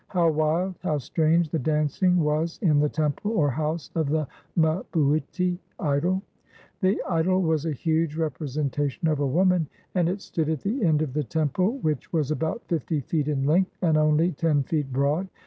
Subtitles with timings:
[0.07, 4.27] How wild, how strange the dancing was in the temple or house of the
[4.57, 6.23] mhuiti (idol)!
[6.79, 11.03] The idol was a huge representation of a woman, and it stood at the end
[11.03, 15.27] of the temple which was about fifty feet in length, and only ten feet broad.